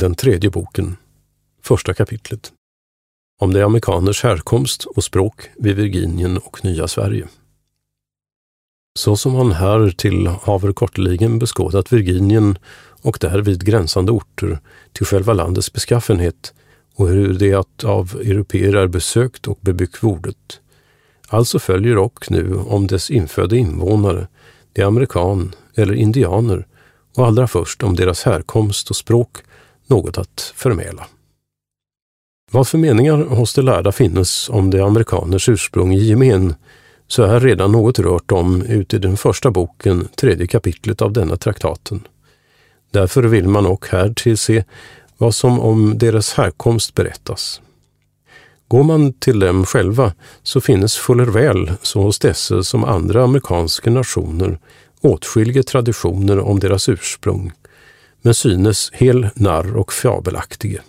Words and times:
den 0.00 0.14
tredje 0.14 0.50
boken, 0.50 0.96
första 1.62 1.94
kapitlet, 1.94 2.52
om 3.40 3.52
de 3.52 3.62
amerikaners 3.62 4.22
härkomst 4.22 4.84
och 4.84 5.04
språk 5.04 5.50
vid 5.56 5.76
Virginien 5.76 6.38
och 6.38 6.64
Nya 6.64 6.88
Sverige. 6.88 7.28
Så 8.98 9.16
som 9.16 9.34
han 9.34 9.52
här 9.52 9.90
till 9.90 10.26
haver 10.26 10.72
korteligen 10.72 11.38
beskådat 11.38 11.92
Virginien 11.92 12.58
och 13.02 13.18
därvid 13.20 13.64
gränsande 13.64 14.12
orter 14.12 14.58
till 14.92 15.06
själva 15.06 15.32
landets 15.32 15.72
beskaffenhet 15.72 16.54
och 16.94 17.08
hur 17.08 17.34
det 17.34 17.54
att 17.54 17.84
av 17.84 18.20
europeer 18.20 18.76
är 18.76 18.86
besökt 18.86 19.46
och 19.46 19.58
bebyggt 19.60 20.02
vordet. 20.02 20.60
Alltså 21.28 21.58
följer 21.58 21.98
och 21.98 22.30
nu 22.30 22.54
om 22.54 22.86
dess 22.86 23.10
infödda 23.10 23.56
invånare, 23.56 24.28
de 24.72 24.82
amerikan 24.82 25.54
eller 25.74 25.94
indianer 25.94 26.66
och 27.16 27.26
allra 27.26 27.48
först 27.48 27.82
om 27.82 27.96
deras 27.96 28.22
härkomst 28.22 28.90
och 28.90 28.96
språk 28.96 29.36
något 29.90 30.18
att 30.18 30.52
förmedla. 30.56 31.06
Vad 32.52 32.68
för 32.68 32.78
meningar 32.78 33.16
hos 33.16 33.54
de 33.54 33.62
lärda 33.62 33.92
finnes 33.92 34.48
om 34.48 34.70
de 34.70 34.80
amerikaners 34.80 35.48
ursprung 35.48 35.94
i 35.94 35.98
gemen 35.98 36.54
så 37.06 37.22
är 37.22 37.40
redan 37.40 37.72
något 37.72 37.98
rört 37.98 38.32
om 38.32 38.62
ute 38.62 38.96
i 38.96 38.98
den 38.98 39.16
första 39.16 39.50
boken, 39.50 40.08
tredje 40.16 40.46
kapitlet 40.46 41.02
av 41.02 41.12
denna 41.12 41.36
traktaten. 41.36 42.06
Därför 42.90 43.22
vill 43.22 43.48
man 43.48 43.66
och 43.66 43.86
här 43.88 44.12
tillse 44.16 44.64
vad 45.18 45.34
som 45.34 45.60
om 45.60 45.98
deras 45.98 46.32
härkomst 46.32 46.94
berättas. 46.94 47.60
Går 48.68 48.82
man 48.82 49.12
till 49.12 49.38
dem 49.38 49.66
själva 49.66 50.12
så 50.42 50.60
finnes 50.60 50.96
fuller 50.96 51.24
väl, 51.26 51.72
så 51.82 52.02
hos 52.02 52.18
dessa 52.18 52.62
som 52.62 52.84
andra 52.84 53.24
amerikanska 53.24 53.90
nationer, 53.90 54.58
åtskilliga 55.00 55.62
traditioner 55.62 56.38
om 56.38 56.60
deras 56.60 56.88
ursprung, 56.88 57.52
men 58.22 58.34
synes 58.34 58.90
hel 58.92 59.28
narr 59.34 59.76
och 59.76 59.92
fabelaktige. 59.92 60.80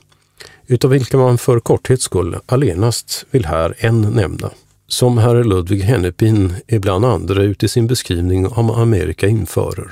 utav 0.68 0.92
vilka 0.92 1.18
man 1.18 1.38
för 1.38 1.60
korthets 1.60 2.04
skull 2.04 2.38
allenast 2.46 3.26
vill 3.32 3.46
här 3.46 3.76
en 3.78 4.02
nämna, 4.02 4.50
som 4.88 5.18
herr 5.18 5.44
Ludvig 5.44 5.82
Hennepin 5.82 6.54
ibland 6.68 7.06
andra 7.06 7.44
ut 7.44 7.64
i 7.64 7.68
sin 7.68 7.88
beskrivning 7.88 8.48
om 8.48 8.70
Amerika 8.70 9.28
införer. 9.28 9.92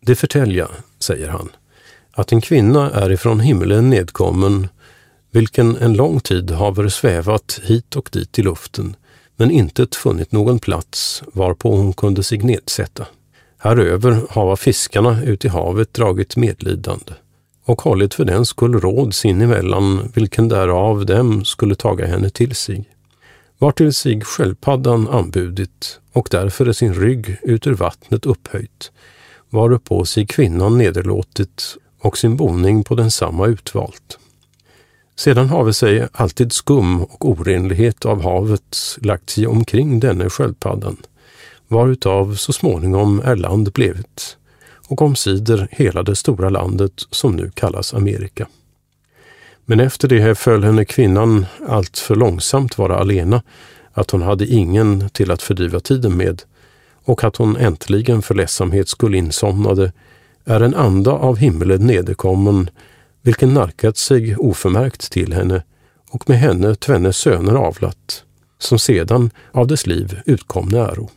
Det 0.00 0.16
förtälja, 0.16 0.68
säger 0.98 1.28
han, 1.28 1.48
att 2.12 2.32
en 2.32 2.40
kvinna 2.40 2.90
är 2.90 3.12
ifrån 3.12 3.40
himlen 3.40 3.90
nedkommen, 3.90 4.68
vilken 5.30 5.76
en 5.76 5.92
lång 5.92 6.20
tid 6.20 6.50
haver 6.50 6.88
svävat 6.88 7.60
hit 7.64 7.96
och 7.96 8.08
dit 8.12 8.38
i 8.38 8.42
luften, 8.42 8.96
men 9.36 9.50
inte 9.50 9.86
funnit 9.94 10.32
någon 10.32 10.58
plats 10.58 11.22
varpå 11.32 11.76
hon 11.76 11.92
kunde 11.92 12.22
sig 12.22 12.38
nedsätta. 12.38 13.06
Häröver 13.62 14.20
hava 14.30 14.56
fiskarna 14.56 15.22
ut 15.24 15.44
i 15.44 15.48
havet 15.48 15.94
dragit 15.94 16.36
medlidande 16.36 17.12
och 17.64 17.82
hållit 17.82 18.14
för 18.14 18.24
den 18.24 18.46
skull 18.46 18.80
råd 18.80 19.14
sinemellan 19.14 20.12
vilken 20.14 20.48
därav 20.48 21.06
dem 21.06 21.44
skulle 21.44 21.74
taga 21.74 22.06
henne 22.06 22.30
till 22.30 22.54
sig. 22.54 22.84
Vartill 23.58 23.94
sig 23.94 24.20
sköldpaddan 24.20 25.08
anbudit 25.08 26.00
och 26.12 26.28
därför 26.30 26.66
är 26.66 26.72
sin 26.72 26.94
rygg 26.94 27.36
ut 27.42 27.66
ur 27.66 27.74
vattnet 27.74 28.26
upphöjt, 28.26 28.92
varupå 29.50 30.04
sig 30.04 30.26
kvinnan 30.26 30.78
nederlåtit 30.78 31.76
och 32.00 32.18
sin 32.18 32.36
boning 32.36 32.84
på 32.84 32.94
densamma 32.94 33.46
utvalt. 33.46 34.18
Sedan 35.16 35.48
have 35.48 35.72
sig 35.72 36.08
alltid 36.12 36.52
skum 36.52 37.02
och 37.02 37.28
orenlighet 37.28 38.06
av 38.06 38.22
havet 38.22 38.78
lagt 39.00 39.30
sig 39.30 39.46
omkring 39.46 40.00
denne 40.00 40.30
sköldpaddan, 40.30 40.96
varutav 41.70 42.34
så 42.34 42.52
småningom 42.52 43.20
är 43.24 43.36
land 43.36 43.72
blivit, 43.72 44.36
och 44.88 45.02
omsider 45.02 45.68
hela 45.70 46.02
det 46.02 46.16
stora 46.16 46.48
landet 46.48 46.92
som 47.10 47.36
nu 47.36 47.50
kallas 47.54 47.94
Amerika. 47.94 48.46
Men 49.64 49.80
efter 49.80 50.08
det 50.08 50.38
föll 50.38 50.64
henne 50.64 50.84
kvinnan 50.84 51.46
allt 51.68 51.98
för 51.98 52.14
långsamt 52.14 52.78
vara 52.78 52.96
alena, 52.96 53.42
att 53.92 54.10
hon 54.10 54.22
hade 54.22 54.46
ingen 54.46 55.10
till 55.10 55.30
att 55.30 55.42
fördriva 55.42 55.80
tiden 55.80 56.16
med, 56.16 56.42
och 57.04 57.24
att 57.24 57.36
hon 57.36 57.56
äntligen 57.56 58.22
för 58.22 58.34
ledsamhet 58.34 58.88
skulle 58.88 59.18
insomnade, 59.18 59.92
är 60.44 60.60
en 60.60 60.74
anda 60.74 61.10
av 61.10 61.36
himmelen 61.36 61.86
nederkommen, 61.86 62.70
vilken 63.22 63.54
narkat 63.54 63.96
sig 63.96 64.36
oförmärkt 64.36 65.12
till 65.12 65.32
henne 65.32 65.62
och 66.10 66.28
med 66.28 66.38
henne 66.38 66.74
tvenne 66.74 67.12
söner 67.12 67.54
avlat, 67.54 68.24
som 68.58 68.78
sedan 68.78 69.30
av 69.52 69.66
dess 69.66 69.86
liv 69.86 70.20
utkom 70.26 70.68
näro. 70.68 71.10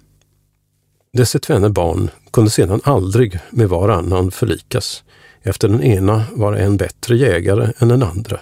Dessa 1.17 1.39
tvenne 1.39 1.69
barn 1.69 2.09
kunde 2.31 2.51
sedan 2.51 2.81
aldrig 2.83 3.39
med 3.49 3.69
varannan 3.69 4.31
förlikas, 4.31 5.03
efter 5.41 5.67
den 5.67 5.83
ena 5.83 6.25
var 6.31 6.53
en 6.53 6.77
bättre 6.77 7.17
jägare 7.17 7.73
än 7.79 7.87
den 7.87 8.03
andra, 8.03 8.39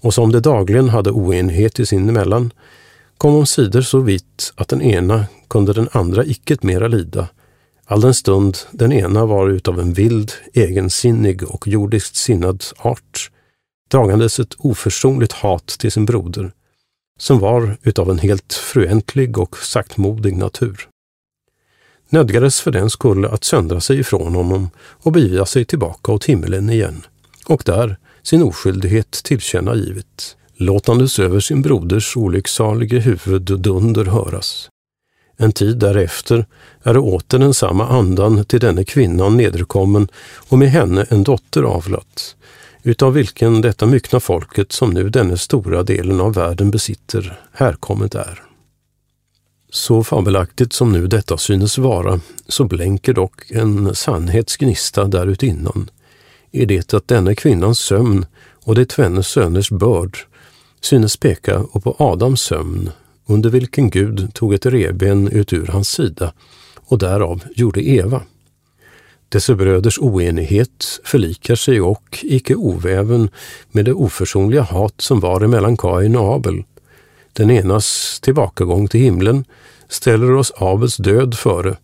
och 0.00 0.14
som 0.14 0.32
de 0.32 0.40
dagligen 0.40 0.88
hade 0.88 1.10
oenighet 1.10 1.80
i 1.80 1.86
sin 1.86 2.08
emellan, 2.08 2.52
kom 3.18 3.34
omsider 3.34 3.82
så 3.82 3.98
vitt 3.98 4.52
att 4.54 4.68
den 4.68 4.82
ena 4.82 5.24
kunde 5.48 5.72
den 5.72 5.88
andra 5.92 6.24
icke 6.24 6.56
mera 6.60 6.88
lida, 6.88 7.28
all 7.84 8.00
den 8.00 8.14
stund 8.14 8.58
den 8.70 8.92
ena 8.92 9.26
var 9.26 9.48
utav 9.48 9.80
en 9.80 9.92
vild, 9.92 10.32
egensinnig 10.52 11.42
och 11.42 11.68
jordiskt 11.68 12.16
sinnad 12.16 12.64
art, 12.78 13.30
dragandes 13.90 14.40
ett 14.40 14.54
oförsonligt 14.58 15.32
hat 15.32 15.66
till 15.66 15.92
sin 15.92 16.04
broder, 16.06 16.52
som 17.18 17.38
var 17.38 17.76
utav 17.82 18.10
en 18.10 18.18
helt 18.18 18.52
fruentlig 18.52 19.38
och 19.38 19.58
saktmodig 19.58 20.36
natur 20.36 20.91
nödgades 22.12 22.60
för 22.60 22.70
den 22.70 22.90
skull 22.90 23.24
att 23.24 23.44
söndra 23.44 23.80
sig 23.80 23.98
ifrån 23.98 24.34
honom 24.34 24.70
och 24.76 25.12
begiva 25.12 25.46
sig 25.46 25.64
tillbaka 25.64 26.12
åt 26.12 26.24
himmelen 26.24 26.70
igen 26.70 27.02
och 27.46 27.62
där 27.66 27.96
sin 28.22 28.42
oskyldighet 28.42 29.10
tillkänna 29.10 29.74
givet, 29.74 30.36
låtandes 30.56 31.18
över 31.18 31.40
sin 31.40 31.62
broders 31.62 32.16
olycksalige 32.16 32.98
huvud 32.98 33.42
dunder 33.42 34.04
höras. 34.04 34.68
En 35.36 35.52
tid 35.52 35.78
därefter 35.78 36.46
är 36.82 36.98
åter 36.98 37.38
den 37.38 37.54
samma 37.54 37.88
andan 37.88 38.44
till 38.44 38.60
denne 38.60 38.84
kvinnan 38.84 39.36
nederkommen 39.36 40.08
och 40.48 40.58
med 40.58 40.70
henne 40.70 41.06
en 41.08 41.22
dotter 41.22 41.62
avlat, 41.62 42.36
utav 42.82 43.12
vilken 43.12 43.60
detta 43.60 43.86
myckna 43.86 44.20
folket 44.20 44.72
som 44.72 44.90
nu 44.90 45.08
denne 45.08 45.38
stora 45.38 45.82
delen 45.82 46.20
av 46.20 46.34
världen 46.34 46.70
besitter 46.70 47.40
härkommet 47.52 48.14
är. 48.14 48.51
Så 49.74 50.04
fabelaktigt 50.04 50.72
som 50.72 50.92
nu 50.92 51.06
detta 51.06 51.38
synes 51.38 51.78
vara, 51.78 52.20
så 52.48 52.64
blänker 52.64 53.12
dock 53.12 53.50
en 53.50 53.94
sannhetsgnista 53.94 55.04
därutinnan, 55.04 55.90
i 56.50 56.64
det 56.64 56.94
att 56.94 57.08
denna 57.08 57.34
kvinnans 57.34 57.78
sömn 57.78 58.26
och 58.64 58.74
de 58.74 58.84
tvenne 58.84 59.22
söners 59.22 59.70
börd 59.70 60.18
synes 60.80 61.16
peka 61.16 61.64
på 61.82 61.96
Adams 61.98 62.40
sömn, 62.40 62.90
under 63.26 63.50
vilken 63.50 63.90
Gud 63.90 64.34
tog 64.34 64.54
ett 64.54 64.66
reben 64.66 65.28
ut 65.28 65.52
ur 65.52 65.66
hans 65.66 65.88
sida 65.88 66.32
och 66.76 66.98
därav 66.98 67.44
gjorde 67.54 67.88
Eva. 67.88 68.22
Dessa 69.28 69.54
bröders 69.54 69.98
oenighet 69.98 71.00
förlikar 71.04 71.54
sig 71.54 71.80
och, 71.80 72.18
icke 72.22 72.54
oväven, 72.54 73.30
med 73.70 73.84
det 73.84 73.92
oförsonliga 73.92 74.62
hat 74.62 74.94
som 75.00 75.20
var 75.20 75.40
emellan 75.40 75.76
Kain 75.76 76.16
och 76.16 76.34
Abel, 76.34 76.62
den 77.32 77.50
enas 77.50 78.20
tillbakagång 78.20 78.88
till 78.88 79.00
himlen 79.00 79.44
ställer 79.88 80.32
oss 80.32 80.52
Abels 80.56 80.96
död 80.96 81.38
före 81.38 81.76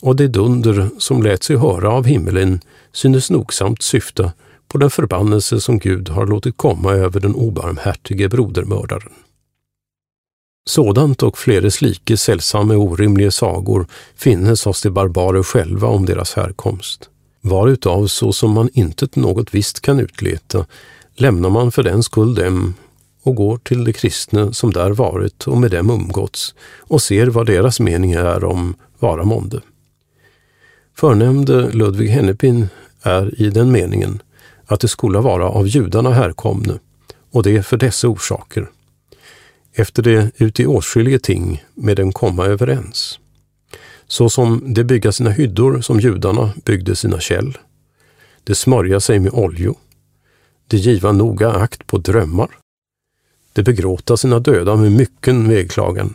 och 0.00 0.16
det 0.16 0.28
dunder 0.28 0.88
som 0.98 1.22
lät 1.22 1.42
sig 1.42 1.56
höra 1.56 1.92
av 1.92 2.04
himmelen 2.04 2.60
synes 2.92 3.30
nogsamt 3.30 3.82
syfta 3.82 4.32
på 4.68 4.78
den 4.78 4.90
förbannelse 4.90 5.60
som 5.60 5.78
Gud 5.78 6.08
har 6.08 6.26
låtit 6.26 6.56
komma 6.56 6.92
över 6.92 7.20
den 7.20 7.34
obarmhärtige 7.34 8.28
brodermördaren. 8.28 9.12
Sådant 10.66 11.22
och 11.22 11.38
fleres 11.38 11.82
like 11.82 12.16
sällsamma 12.16 12.76
orimliga 12.76 13.30
sagor 13.30 13.86
finnes 14.16 14.64
hos 14.64 14.82
de 14.82 14.90
barbarer 14.90 15.42
själva 15.42 15.88
om 15.88 16.06
deras 16.06 16.34
härkomst. 16.34 17.08
Varutav 17.40 18.06
så 18.06 18.32
som 18.32 18.50
man 18.50 18.70
intet 18.72 19.16
något 19.16 19.54
visst 19.54 19.80
kan 19.80 20.00
utleta 20.00 20.66
lämnar 21.14 21.50
man 21.50 21.72
för 21.72 21.82
den 21.82 22.02
skull 22.02 22.34
dem 22.34 22.74
och 23.24 23.34
går 23.34 23.58
till 23.58 23.84
de 23.84 23.92
kristna 23.92 24.52
som 24.52 24.72
där 24.72 24.90
varit 24.90 25.46
och 25.46 25.58
med 25.58 25.70
dem 25.70 25.90
umgåtts 25.90 26.54
och 26.80 27.02
ser 27.02 27.26
vad 27.26 27.46
deras 27.46 27.80
mening 27.80 28.12
är 28.12 28.44
om 28.44 28.74
vara 28.98 29.24
månde. 29.24 29.60
Förnämnde 30.96 31.70
Ludvig 31.72 32.08
Hennepin 32.08 32.68
är 33.02 33.40
i 33.42 33.50
den 33.50 33.72
meningen 33.72 34.22
att 34.66 34.80
det 34.80 34.88
skulle 34.88 35.18
vara 35.18 35.48
av 35.48 35.68
judarna 35.68 36.10
härkomne 36.10 36.78
och 37.30 37.42
det 37.42 37.62
för 37.62 37.76
dessa 37.76 38.08
orsaker. 38.08 38.70
Efter 39.72 40.02
det 40.02 40.30
ut 40.36 40.60
i 40.60 40.66
åtskilliga 40.66 41.18
ting 41.18 41.64
med 41.74 41.96
dem 41.96 42.12
komma 42.12 42.46
överens. 42.46 43.18
Så 44.06 44.30
som 44.30 44.74
de 44.74 44.84
bygga 44.84 45.12
sina 45.12 45.30
hyddor 45.30 45.80
som 45.80 46.00
judarna 46.00 46.52
byggde 46.64 46.96
sina 46.96 47.20
käll. 47.20 47.58
De 48.44 48.54
smörja 48.54 49.00
sig 49.00 49.18
med 49.18 49.32
oljo. 49.32 49.74
De 50.66 50.76
giva 50.76 51.12
noga 51.12 51.50
akt 51.50 51.86
på 51.86 51.98
drömmar 51.98 52.48
de 53.54 53.62
begråta 53.62 54.16
sina 54.16 54.38
döda 54.38 54.76
med 54.76 54.92
mycken 54.92 55.48
vägklagan. 55.48 56.14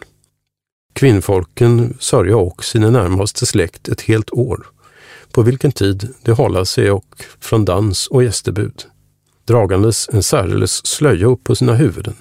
Kvinnfolken 0.93 1.97
sörja 1.99 2.37
och 2.37 2.63
sina 2.63 2.89
närmaste 2.89 3.45
släkt 3.45 3.87
ett 3.87 4.01
helt 4.01 4.31
år, 4.31 4.65
på 5.31 5.41
vilken 5.41 5.71
tid 5.71 6.13
de 6.23 6.31
hålla 6.31 6.65
sig 6.65 6.91
och 6.91 7.23
från 7.39 7.65
dans 7.65 8.07
och 8.07 8.23
gästebud. 8.23 8.83
dragandes 9.45 10.09
en 10.13 10.23
särdeles 10.23 10.85
slöja 10.85 11.27
upp 11.27 11.43
på 11.43 11.55
sina 11.55 11.73
huvuden. 11.73 12.15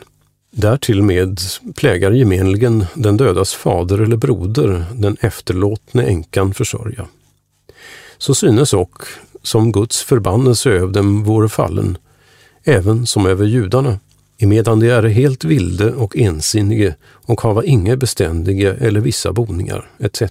Därtill 0.50 1.02
med 1.02 1.40
plägar 1.74 2.10
gemenligen 2.10 2.84
den 2.94 3.16
dödas 3.16 3.54
fader 3.54 3.98
eller 3.98 4.16
broder 4.16 4.84
den 4.94 5.16
efterlåtne 5.20 6.02
änkan 6.02 6.54
försörja. 6.54 7.06
Så 8.18 8.34
synes 8.34 8.74
och 8.74 9.02
som 9.42 9.72
Guds 9.72 10.02
förbannelse 10.02 10.70
över 10.70 10.92
dem 10.92 11.24
vore 11.24 11.48
fallen, 11.48 11.98
även 12.64 13.06
som 13.06 13.26
över 13.26 13.46
judarna, 13.46 13.98
emedan 14.38 14.81
de 14.81 14.88
är 14.88 15.02
helt 15.02 15.44
vilde 15.44 15.93
och 15.93 16.17
ensinnige 16.17 16.94
och 17.02 17.40
hava 17.40 17.64
inga 17.64 17.96
beständiga 17.96 18.75
eller 18.75 19.00
vissa 19.00 19.32
boningar, 19.32 19.90
etc. 19.99 20.23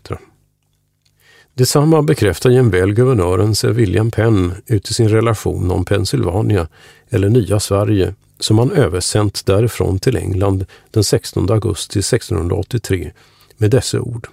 Detsamma 1.54 2.01
bekräftar 2.01 2.50
jämväl 2.50 2.94
guvernören 2.94 3.56
Sir 3.56 3.69
William 3.69 4.12
Penn 4.12 4.54
ut 4.65 4.89
i 4.89 4.94
sin 4.94 5.09
relation 5.09 5.71
om 5.71 5.86
Pennsylvania, 5.86 6.68
eller 7.09 7.30
Nya 7.30 7.59
Sverige, 7.59 8.13
som 8.39 8.59
han 8.59 8.71
översänt 8.71 9.45
därifrån 9.45 10.00
till 10.00 10.18
England 10.18 10.65
den 10.92 11.04
16 11.04 11.51
augusti 11.51 12.00
1683 12.00 13.12
med 13.57 13.71
dessa 13.71 14.01
ord. 14.01 14.27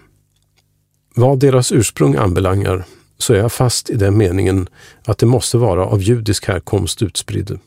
Vad 1.15 1.39
deras 1.39 1.73
ursprung 1.73 2.17
anbelangar 2.17 2.85
så 3.19 3.35
är 3.35 3.39
jag 3.39 3.53
fast 3.53 3.91
i 3.91 3.95
den 3.95 4.17
meningen 4.17 4.69
att 5.05 5.19
det 5.19 5.27
måste 5.27 5.59
vara 5.59 5.87
av 5.87 6.03
judisk 6.03 6.49
härkomst 6.49 7.03
utspridda, 7.03 7.59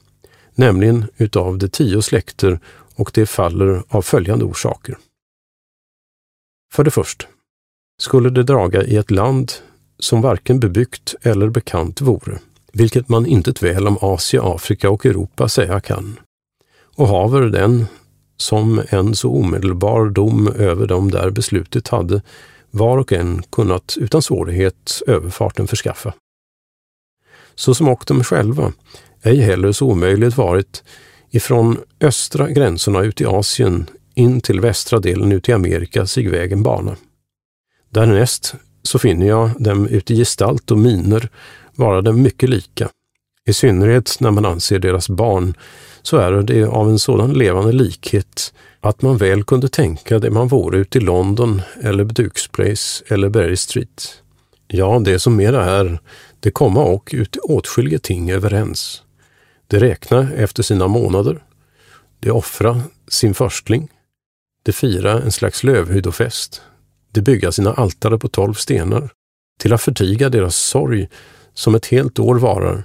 nämligen 0.58 1.06
utav 1.18 1.58
de 1.58 1.68
tio 1.68 2.02
släkter 2.02 2.60
och 2.96 3.12
det 3.14 3.26
faller 3.26 3.84
av 3.88 4.02
följande 4.02 4.46
orsaker. 4.46 4.98
För 6.74 6.84
det 6.84 6.92
första, 6.92 7.26
skulle 8.02 8.30
det 8.30 8.44
draga 8.44 8.84
i 8.84 8.96
ett 8.96 9.12
land 9.12 9.52
som 10.00 10.22
varken 10.22 10.60
bebyggt 10.60 11.16
eller 11.22 11.50
bekant 11.50 12.02
vore, 12.02 12.40
vilket 12.74 13.10
man 13.10 13.26
intet 13.26 13.64
väl 13.64 13.88
om 13.88 13.98
Asien, 14.02 14.44
Afrika 14.46 14.90
och 14.90 15.06
Europa 15.06 15.50
säga 15.50 15.80
kan, 15.80 16.20
och 16.96 17.08
haver 17.08 17.42
den 17.42 17.86
som 18.38 18.82
en 18.90 19.16
så 19.16 19.32
omedelbar 19.32 20.10
dom 20.10 20.48
över 20.48 20.88
dem 20.88 21.12
där 21.12 21.30
beslutet 21.30 21.88
hade 21.88 22.22
var 22.72 22.98
och 22.98 23.14
en 23.14 23.44
kunnat 23.44 23.98
utan 23.98 24.22
svårighet 24.22 25.02
överfarten 25.08 25.68
förskaffa. 25.68 26.14
Så 27.56 27.74
som 27.76 27.90
och 27.90 28.04
de 28.08 28.24
själva 28.24 28.74
ej 29.24 29.38
heller 29.38 29.72
så 29.72 29.86
omöjligt 29.86 30.38
varit 30.38 30.84
ifrån 31.32 31.78
östra 32.02 32.50
gränserna 32.50 33.02
ut 33.02 33.22
i 33.22 33.26
Asien 33.26 33.86
in 34.16 34.42
till 34.42 34.60
västra 34.60 35.00
delen 35.00 35.32
ut 35.32 35.50
i 35.50 35.54
Amerika 35.54 36.08
sig 36.08 36.28
vägen 36.28 36.64
bana. 36.64 36.96
Därnäst 37.90 38.56
så 38.84 39.00
finner 39.00 39.28
jag 39.28 39.50
dem 39.60 39.88
uti 39.88 40.16
gestalt 40.16 40.72
och 40.72 40.78
miner 40.78 41.30
vara 41.76 42.02
dem 42.02 42.22
mycket 42.22 42.50
lika. 42.50 42.90
I 43.46 43.54
synnerhet 43.54 44.18
när 44.20 44.32
man 44.32 44.46
anser 44.46 44.80
deras 44.80 45.10
barn 45.10 45.54
så 46.02 46.18
är 46.18 46.32
det 46.32 46.68
av 46.68 46.90
en 46.90 47.00
sådan 47.00 47.34
levande 47.34 47.72
likhet 47.72 48.54
att 48.80 49.02
man 49.02 49.18
väl 49.18 49.44
kunde 49.44 49.68
tänka 49.68 50.20
det 50.20 50.32
man 50.32 50.48
vore 50.48 50.78
ute 50.78 50.98
i 50.98 51.02
London 51.02 51.62
eller 51.82 52.04
Dukes 52.04 52.48
Place 52.48 53.04
eller 53.08 53.30
Berry 53.30 53.56
Street. 53.56 54.24
Ja, 54.68 55.02
det 55.06 55.20
som 55.20 55.36
mera 55.36 55.66
är, 55.66 56.00
det 56.40 56.52
komma 56.52 56.84
och 56.84 57.10
ut 57.14 57.36
åtskilliga 57.36 58.00
ting 58.00 58.32
överens. 58.32 59.04
Det 59.68 59.80
räkna 59.80 60.34
efter 60.34 60.64
sina 60.64 60.88
månader. 60.88 61.44
Det 62.20 62.32
offra 62.32 62.82
sin 63.08 63.34
förstling. 63.34 63.88
Det 64.64 64.72
fira 64.72 65.22
en 65.22 65.32
slags 65.32 65.64
lövhydofest. 65.64 66.62
Det 67.12 67.22
bygga 67.22 67.52
sina 67.52 67.74
altare 67.74 68.18
på 68.18 68.28
tolv 68.28 68.54
stenar. 68.54 69.10
Till 69.60 69.74
att 69.74 69.82
förtiga 69.82 70.30
deras 70.30 70.56
sorg 70.56 71.08
som 71.54 71.76
ett 71.76 71.86
helt 71.86 72.20
år 72.20 72.36
varar. 72.36 72.84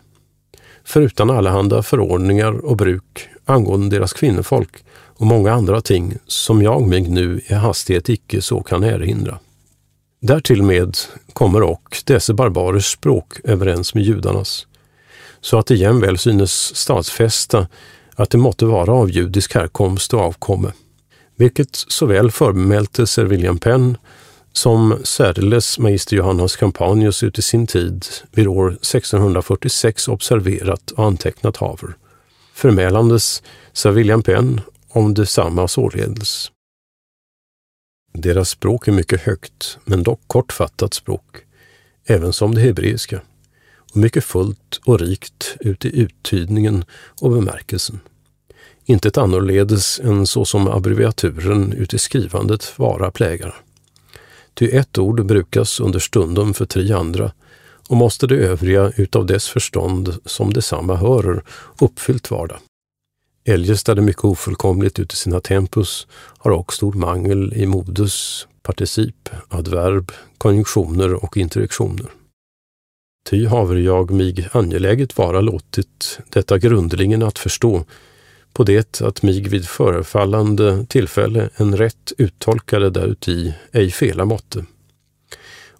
Förutan 0.84 1.30
allehanda 1.30 1.82
förordningar 1.82 2.64
och 2.64 2.76
bruk 2.76 3.28
angående 3.44 3.96
deras 3.96 4.12
kvinnofolk 4.12 4.84
och 4.90 5.26
många 5.26 5.52
andra 5.52 5.80
ting 5.80 6.14
som 6.26 6.62
jag 6.62 6.88
mig 6.88 7.00
nu 7.00 7.40
i 7.46 7.54
hastighet 7.54 8.08
icke 8.08 8.42
så 8.42 8.62
kan 8.62 8.84
erinra. 8.84 9.38
Därtill 10.20 10.62
med 10.62 10.96
kommer 11.32 11.62
och 11.62 11.96
dessa 12.04 12.34
barbarers 12.34 12.92
språk 12.92 13.40
överens 13.44 13.94
med 13.94 14.04
judarnas, 14.04 14.66
så 15.42 15.58
att 15.58 15.66
det 15.66 15.74
jämväl 15.74 16.18
synes 16.18 16.76
stadsfästa 16.76 17.66
att 18.14 18.30
det 18.30 18.38
måtte 18.38 18.64
vara 18.64 18.92
av 18.92 19.10
judisk 19.10 19.54
härkomst 19.54 20.14
och 20.14 20.20
avkomme, 20.20 20.72
vilket 21.36 21.76
såväl 21.76 22.30
förbemälte 22.30 23.06
Sir 23.06 23.24
William 23.24 23.58
Penn 23.58 23.96
som 24.52 24.98
särdeles 25.04 25.78
magister 25.78 26.16
Johannes 26.16 26.56
Campanius 26.56 27.22
ut 27.22 27.38
i 27.38 27.42
sin 27.42 27.66
tid 27.66 28.06
vid 28.30 28.46
år 28.46 28.68
1646 28.68 30.08
observerat 30.08 30.90
och 30.90 31.04
antecknat 31.04 31.56
haver. 31.56 31.96
Förmälandes 32.54 33.42
Sir 33.72 33.90
William 33.90 34.22
Penn 34.22 34.60
om 34.88 35.14
detsamma 35.14 35.68
således. 35.68 36.50
Deras 38.14 38.48
språk 38.48 38.88
är 38.88 38.92
mycket 38.92 39.20
högt, 39.20 39.78
men 39.84 40.02
dock 40.02 40.20
kortfattat 40.26 40.94
språk, 40.94 41.36
även 42.06 42.32
som 42.32 42.54
det 42.54 42.60
hebreiska, 42.60 43.20
och 43.92 43.96
mycket 43.96 44.24
fullt 44.24 44.80
och 44.84 45.00
rikt 45.00 45.56
ut 45.60 45.84
i 45.84 46.00
uttydningen 46.00 46.84
och 47.20 47.30
bemärkelsen. 47.30 48.00
Inte 48.84 49.08
ett 49.08 49.18
annorledes 49.18 50.00
än 50.00 50.26
så 50.26 50.44
som 50.44 50.68
abbreviaturen 50.68 51.72
ut 51.72 51.94
i 51.94 51.98
skrivandet 51.98 52.78
vara 52.78 53.10
plägar. 53.10 53.54
Ty 54.54 54.68
ett 54.68 54.98
ord 54.98 55.26
brukas 55.26 55.80
under 55.80 55.98
stunden 55.98 56.54
för 56.54 56.66
tre 56.66 56.92
andra 56.92 57.32
och 57.88 57.96
måste 57.96 58.26
det 58.26 58.36
övriga 58.36 58.92
utav 58.96 59.26
dess 59.26 59.48
förstånd 59.48 60.16
som 60.24 60.52
detsamma 60.52 60.96
hörer 60.96 61.42
uppfyllt 61.80 62.30
varda. 62.30 62.60
Eljest 63.44 63.88
är 63.88 63.94
det 63.94 64.02
mycket 64.02 64.24
ofullkomligt 64.24 64.98
uti 64.98 65.14
i 65.14 65.16
sina 65.16 65.40
tempus, 65.40 66.06
har 66.14 66.50
också 66.50 66.76
stor 66.76 66.92
mangel 66.92 67.54
i 67.54 67.66
modus, 67.66 68.46
particip, 68.62 69.28
adverb, 69.48 70.12
konjunktioner 70.38 71.24
och 71.24 71.36
interjektioner. 71.36 72.06
Ty 73.24 73.46
haver 73.46 73.76
jag 73.76 74.10
mig 74.10 74.48
angeläget 74.52 75.18
vara 75.18 75.40
låtit 75.40 76.18
detta 76.28 76.58
grundligen 76.58 77.22
att 77.22 77.38
förstå, 77.38 77.84
på 78.52 78.64
det 78.64 79.02
att 79.02 79.22
mig 79.22 79.48
vid 79.48 79.68
förefallande 79.68 80.86
tillfälle 80.88 81.50
en 81.56 81.76
rätt 81.76 82.12
uttolkade 82.18 82.90
däruti 82.90 83.54
ej 83.72 83.90
fela 83.90 84.24
måtte. 84.24 84.64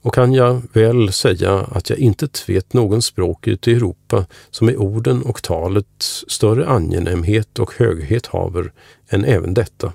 Och 0.03 0.15
kan 0.15 0.33
jag 0.33 0.63
väl 0.73 1.13
säga 1.13 1.59
att 1.59 1.91
jag 1.91 1.99
inte 1.99 2.29
vet 2.47 2.73
någon 2.73 3.03
språk 3.03 3.47
ute 3.47 3.71
i 3.71 3.75
Europa 3.75 4.27
som 4.51 4.71
i 4.71 4.77
orden 4.77 5.23
och 5.23 5.43
talet 5.43 5.87
större 6.29 6.67
angenämhet 6.67 7.59
och 7.59 7.75
höghet 7.75 8.27
haver 8.27 8.73
än 9.09 9.25
även 9.25 9.55
detta, 9.55 9.93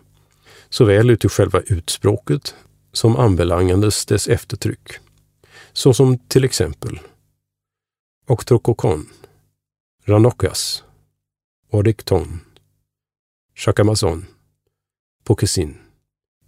såväl 0.69 1.09
uti 1.09 1.29
själva 1.29 1.61
utspråket 1.65 2.55
som 2.93 3.15
anbelangandes 3.17 4.05
dess 4.05 4.27
eftertryck. 4.27 4.91
Såsom 5.73 6.17
till 6.17 6.43
exempel 6.43 6.99
Oktrokokon. 8.29 9.09
Ranokas, 10.05 10.83
Orikton, 11.71 12.39
Chacamazon, 13.55 14.25
Pokesin, 15.23 15.77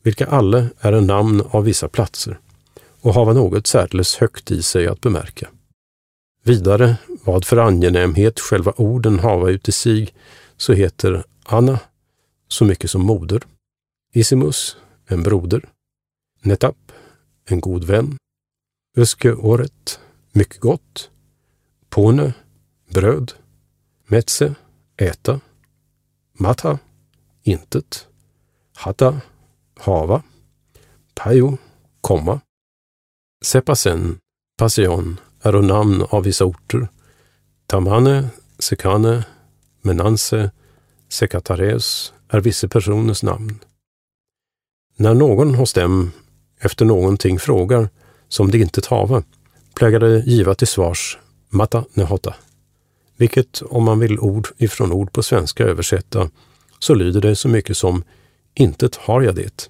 vilka 0.04 0.26
alla 0.26 0.70
är 0.80 0.94
en 0.94 1.08
namn 1.08 1.42
av 1.50 1.64
vissa 1.64 1.90
platser 1.90 2.40
och 3.02 3.14
hava 3.14 3.34
något 3.34 3.68
särdeles 3.68 4.16
högt 4.16 4.52
i 4.52 4.62
sig 4.62 4.88
att 4.88 5.02
bemärka. 5.02 5.50
Vidare, 6.44 6.98
vad 7.24 7.46
för 7.46 7.58
angenämhet 7.58 8.40
själva 8.40 8.74
orden 8.78 9.20
hava 9.20 9.50
uti 9.50 9.72
sig, 9.72 10.14
så 10.58 10.74
heter 10.74 11.24
Anna 11.44 11.80
så 12.48 12.66
mycket 12.66 12.92
som 12.92 13.02
moder, 13.02 13.44
Isimus 14.14 14.78
en 15.06 15.24
broder, 15.24 15.70
Netap 16.42 16.92
en 17.46 17.62
god 17.62 17.84
vän, 17.84 18.18
Öske 18.98 19.34
året 19.34 20.00
mycket 20.32 20.60
gott, 20.60 21.12
Pone 21.90 22.34
bröd, 22.90 23.34
Metze 24.08 24.56
äta, 24.98 25.40
Mata 26.34 26.80
intet, 27.44 28.08
Hata 28.76 29.22
hava, 29.78 30.24
Pajo 31.16 31.58
komma, 32.02 32.42
Sepasen, 33.46 34.18
Passion, 34.58 35.20
är 35.42 35.62
namn 35.62 36.06
av 36.10 36.24
vissa 36.24 36.46
orter. 36.46 36.88
Tamane, 37.66 38.30
Sekane, 38.60 39.26
Menanse, 39.82 40.52
Sekatares 41.10 42.14
är 42.30 42.40
vissa 42.40 42.68
personers 42.68 43.24
namn. 43.24 43.60
När 44.96 45.14
någon 45.14 45.56
hos 45.56 45.74
dem 45.74 46.12
efter 46.60 46.86
någonting 46.86 47.40
frågar, 47.40 47.90
som 48.28 48.52
de 48.52 48.58
inte 48.58 48.82
tava, 48.82 49.24
plägar 49.74 50.00
de 50.00 50.20
giva 50.20 50.56
till 50.56 50.68
svars 50.68 51.18
Mata 51.50 51.86
Nehota, 51.94 52.36
vilket 53.18 53.62
om 53.62 53.84
man 53.84 54.00
vill 54.00 54.20
ord 54.20 54.48
ifrån 54.58 54.92
ord 54.92 55.14
på 55.14 55.24
svenska 55.24 55.64
översätta 55.64 56.30
så 56.80 56.94
lyder 56.94 57.22
det 57.22 57.36
så 57.36 57.48
mycket 57.48 57.78
som 57.78 58.04
Intet 58.54 58.96
har 58.96 59.22
jag 59.22 59.36
det. 59.36 59.70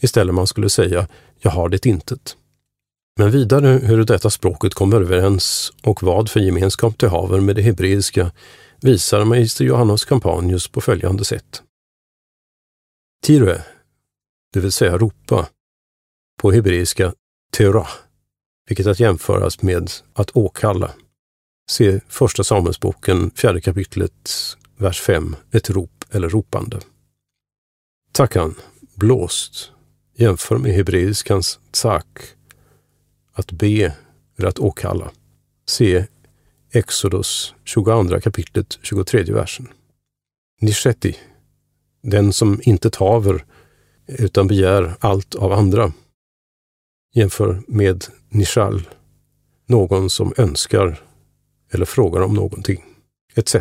Istället 0.00 0.34
man 0.34 0.46
skulle 0.46 0.70
säga 0.70 1.08
Jag 1.38 1.50
har 1.50 1.68
det 1.68 1.86
intet. 1.86 2.36
Men 3.18 3.30
vidare 3.30 3.68
hur 3.68 4.04
detta 4.04 4.30
språket 4.30 4.74
kommer 4.74 5.00
överens 5.00 5.72
och 5.82 6.02
vad 6.02 6.30
för 6.30 6.40
gemenskap 6.40 6.98
det 6.98 7.08
haver 7.08 7.40
med 7.40 7.56
det 7.56 7.62
hebreiska 7.62 8.32
visar 8.80 9.24
magister 9.24 9.64
Johannes 9.64 10.04
Campanius 10.04 10.68
på 10.68 10.80
följande 10.80 11.24
sätt. 11.24 11.62
Tirue, 13.26 13.62
det 14.52 14.60
vill 14.60 14.72
säga 14.72 14.98
ropa, 14.98 15.48
på 16.40 16.52
hebreiska 16.52 17.12
terah, 17.52 17.88
vilket 18.68 18.86
att 18.86 19.00
jämföras 19.00 19.62
med 19.62 19.90
att 20.12 20.36
åkalla. 20.36 20.90
Se 21.70 22.00
Första 22.08 22.44
Samuelsboken, 22.44 23.30
fjärde 23.30 23.60
kapitlet, 23.60 24.30
vers 24.76 25.00
5, 25.00 25.36
ett 25.50 25.70
rop 25.70 26.04
eller 26.10 26.28
ropande. 26.28 26.80
Tackan, 28.12 28.54
blåst, 28.94 29.72
jämför 30.14 30.58
med 30.58 30.72
hebreiskans 30.72 31.58
tsak, 31.70 32.06
att 33.32 33.52
be 33.52 33.92
eller 34.36 34.48
att 34.48 34.58
åkalla. 34.58 35.10
Se 35.66 36.06
Exodus 36.70 37.54
22 37.64 38.20
kapitlet 38.20 38.78
23 38.82 39.22
versen. 39.22 39.68
Nisheti, 40.60 41.16
den 42.02 42.32
som 42.32 42.60
inte 42.62 42.90
taver 42.90 43.44
utan 44.06 44.46
begär 44.46 44.94
allt 45.00 45.34
av 45.34 45.52
andra. 45.52 45.92
Jämför 47.16 47.62
med 47.66 48.04
nishal, 48.28 48.88
någon 49.66 50.10
som 50.10 50.32
önskar 50.36 51.00
eller 51.72 51.84
frågar 51.84 52.20
om 52.20 52.34
någonting, 52.34 52.84
etc. 53.34 53.56